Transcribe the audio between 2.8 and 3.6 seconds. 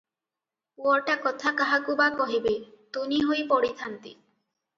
ତୁନି ହୋଇ